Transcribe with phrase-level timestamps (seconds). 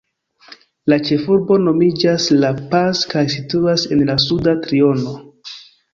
[0.93, 5.17] La ĉefurbo nomiĝas La Paz kaj situas en la suda triono.